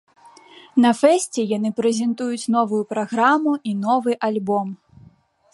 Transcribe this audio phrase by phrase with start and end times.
[0.85, 4.67] На фэсце яны прэзентуюць новую праграму і новы альбом!